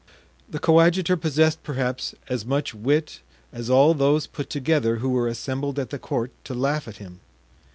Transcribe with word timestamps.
The 0.49 0.57
coadjutor 0.57 1.15
possessed, 1.15 1.61
perhaps, 1.61 2.15
as 2.27 2.43
much 2.43 2.73
wit 2.73 3.19
as 3.53 3.69
all 3.69 3.93
those 3.93 4.25
put 4.25 4.49
together 4.49 4.95
who 4.95 5.09
were 5.09 5.27
assembled 5.27 5.77
at 5.77 5.91
the 5.91 5.99
court 5.99 6.31
to 6.45 6.55
laugh 6.55 6.87
at 6.87 6.97
him. 6.97 7.19